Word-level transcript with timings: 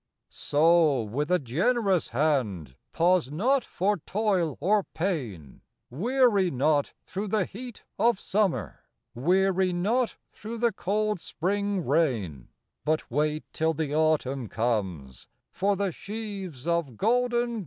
COW 0.31 1.03
with 1.03 1.29
a 1.29 1.37
generous 1.37 2.09
hand; 2.09 2.73
Pause 2.91 3.29
not 3.29 3.63
for 3.63 3.97
toil 3.97 4.57
or 4.59 4.83
pain; 4.83 5.61
Weary 5.91 6.49
not 6.49 6.95
through 7.05 7.27
the 7.27 7.45
heat 7.45 7.83
of 7.99 8.19
summer, 8.19 8.85
Weary 9.13 9.71
not 9.71 10.17
through 10.31 10.57
the 10.57 10.71
cold 10.71 11.19
spring 11.19 11.85
rain; 11.85 12.47
But 12.83 13.11
wait 13.11 13.43
till 13.53 13.75
the 13.75 13.93
autumn 13.93 14.47
comes 14.49 15.27
For 15.51 15.75
the 15.75 15.91
sheaves 15.91 16.65
of 16.65 16.97
golden 16.97 17.49
grain. 17.49 17.59